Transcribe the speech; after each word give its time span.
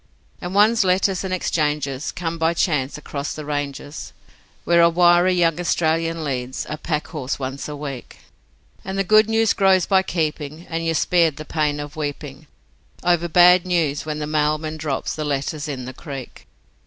And 0.41 0.55
one's 0.55 0.83
letters 0.83 1.23
and 1.23 1.31
exchanges 1.31 2.11
come 2.11 2.39
by 2.39 2.55
chance 2.55 2.97
across 2.97 3.35
the 3.35 3.45
ranges, 3.45 4.13
Where 4.63 4.81
a 4.81 4.89
wiry 4.89 5.35
young 5.35 5.59
Australian 5.59 6.23
leads 6.23 6.65
a 6.67 6.77
pack 6.79 7.05
horse 7.09 7.37
once 7.37 7.67
a 7.69 7.75
week, 7.75 8.17
And 8.83 8.97
the 8.97 9.03
good 9.03 9.29
news 9.29 9.53
grows 9.53 9.85
by 9.85 10.01
keeping, 10.01 10.65
and 10.67 10.83
you're 10.83 10.95
spared 10.95 11.35
the 11.35 11.45
pain 11.45 11.79
of 11.79 11.95
weeping 11.95 12.47
Over 13.03 13.27
bad 13.29 13.63
news 13.63 14.03
when 14.03 14.17
the 14.17 14.25
mailman 14.25 14.77
drops 14.77 15.13
the 15.15 15.23
letters 15.23 15.67
in 15.67 15.85
the 15.85 15.93
creek. 15.93 16.47